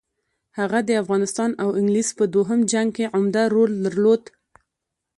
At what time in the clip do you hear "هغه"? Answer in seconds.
0.59-0.79